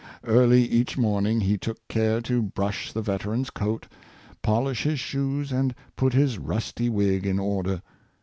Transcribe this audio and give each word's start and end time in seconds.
Early 0.25 0.63
each 0.63 0.97
morning 0.97 1.41
he 1.41 1.59
took 1.59 1.87
care 1.87 2.21
to 2.21 2.41
brush 2.41 2.91
the 2.91 3.03
veteran's 3.03 3.51
coat, 3.51 3.85
polish 4.41 4.81
his 4.81 4.99
shoes, 4.99 5.51
and 5.51 5.75
put 5.95 6.13
his 6.13 6.39
rusty 6.39 6.89
wig 6.89 7.23
in 7.27 7.37
order. 7.37 7.83